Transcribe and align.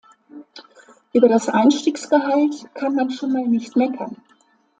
Über 1.13 1.29
das 1.29 1.47
Einstiegsgehalt 1.47 2.73
kann 2.73 2.95
man 2.95 3.11
schon 3.11 3.33
mal 3.33 3.47
nicht 3.47 3.75
meckern. 3.75 4.15